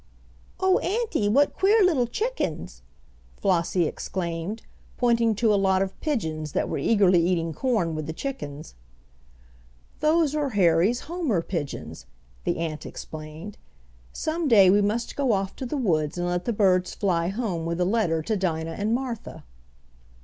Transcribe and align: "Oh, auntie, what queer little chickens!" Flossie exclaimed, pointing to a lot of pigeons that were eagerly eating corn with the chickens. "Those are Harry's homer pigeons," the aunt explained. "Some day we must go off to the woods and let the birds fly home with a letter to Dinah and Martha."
"Oh, 0.59 0.79
auntie, 0.79 1.29
what 1.29 1.53
queer 1.53 1.83
little 1.85 2.07
chickens!" 2.07 2.81
Flossie 3.37 3.85
exclaimed, 3.85 4.63
pointing 4.97 5.35
to 5.35 5.53
a 5.53 5.61
lot 5.61 5.83
of 5.83 6.01
pigeons 6.01 6.53
that 6.53 6.67
were 6.67 6.79
eagerly 6.79 7.23
eating 7.23 7.53
corn 7.53 7.93
with 7.93 8.07
the 8.07 8.13
chickens. 8.13 8.73
"Those 9.99 10.33
are 10.33 10.49
Harry's 10.57 11.01
homer 11.01 11.43
pigeons," 11.43 12.07
the 12.45 12.57
aunt 12.57 12.83
explained. 12.83 13.59
"Some 14.11 14.47
day 14.47 14.71
we 14.71 14.81
must 14.81 15.15
go 15.15 15.33
off 15.33 15.55
to 15.57 15.67
the 15.67 15.77
woods 15.77 16.17
and 16.17 16.25
let 16.25 16.45
the 16.45 16.51
birds 16.53 16.95
fly 16.95 17.27
home 17.27 17.67
with 17.67 17.79
a 17.79 17.85
letter 17.85 18.23
to 18.23 18.35
Dinah 18.35 18.77
and 18.79 18.95
Martha." 18.95 19.43